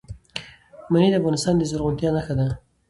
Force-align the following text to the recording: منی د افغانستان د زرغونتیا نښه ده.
منی 0.91 1.09
د 1.11 1.15
افغانستان 1.19 1.53
د 1.57 1.63
زرغونتیا 1.71 2.09
نښه 2.15 2.33
ده. 2.39 2.47